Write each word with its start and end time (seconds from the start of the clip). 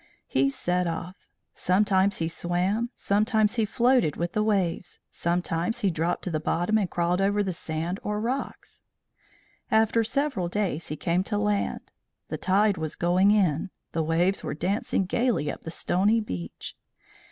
He 0.25 0.49
set 0.49 0.87
off. 0.87 1.27
Sometimes 1.53 2.17
he 2.17 2.27
swam, 2.27 2.89
sometimes 2.95 3.57
he 3.57 3.65
floated 3.65 4.15
with 4.15 4.33
the 4.33 4.41
waves, 4.41 4.97
sometimes 5.11 5.81
he 5.81 5.91
dropped 5.91 6.23
to 6.23 6.31
the 6.31 6.39
bottom 6.39 6.79
and 6.79 6.89
crawled 6.89 7.21
over 7.21 7.43
the 7.43 7.53
sand 7.53 7.99
or 8.01 8.19
rocks. 8.19 8.81
After 9.69 10.03
several 10.03 10.49
days 10.49 10.87
he 10.87 10.95
came 10.95 11.23
to 11.25 11.37
land. 11.37 11.91
The 12.29 12.39
tide 12.39 12.77
was 12.77 12.95
going 12.95 13.29
in; 13.29 13.69
the 13.91 14.01
waves 14.01 14.41
were 14.43 14.55
dancing 14.55 15.05
gaily 15.05 15.51
up 15.51 15.61
the 15.65 15.69
stony 15.69 16.19
beach. 16.19 16.75